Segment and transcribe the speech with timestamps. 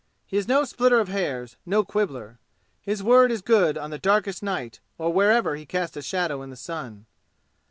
[0.25, 2.39] He is no splitter of hairs, no quibbler.
[2.81, 6.49] His word is good on the darkest night or wherever he casts a shadow in
[6.49, 7.05] the sun.